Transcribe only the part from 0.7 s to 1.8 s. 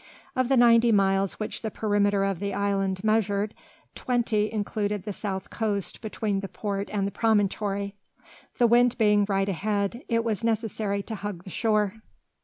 miles which the